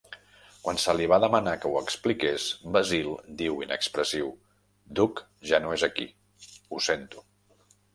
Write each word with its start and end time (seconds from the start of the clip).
Quan 0.61 0.79
se 0.83 0.95
li 0.95 1.05
va 1.11 1.19
demanar 1.23 1.53
que 1.65 1.73
ho 1.73 1.77
expliqués, 1.83 2.47
Basil 2.79 3.13
diu 3.45 3.63
inexpressiu, 3.69 4.35
"Duck 5.03 5.27
ja 5.53 5.65
no 5.67 5.79
es 5.81 5.89
aquí, 5.93 6.13
ho 6.71 6.87
sento". 6.93 7.29